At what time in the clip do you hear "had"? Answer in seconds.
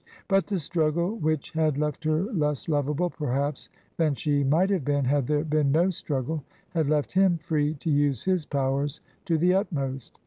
1.51-1.77, 5.05-5.27, 6.71-6.89